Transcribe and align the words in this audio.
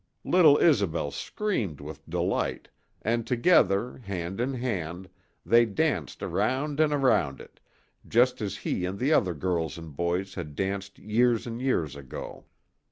Little 0.25 0.57
Isobel 0.57 1.11
screamed 1.11 1.79
with 1.79 2.09
delight, 2.09 2.69
and 3.03 3.27
together, 3.27 3.97
hand 3.99 4.41
in 4.41 4.55
hand, 4.55 5.07
they 5.45 5.67
danced 5.67 6.23
around 6.23 6.79
and 6.79 6.91
around 6.91 7.39
it, 7.39 7.59
just 8.07 8.41
as 8.41 8.57
he 8.57 8.83
and 8.83 8.97
the 8.97 9.13
other 9.13 9.35
girls 9.35 9.77
and 9.77 9.95
boys 9.95 10.33
had 10.33 10.55
danced 10.55 10.97
years 10.97 11.45
and 11.45 11.61
years 11.61 11.95
ago. 11.95 12.45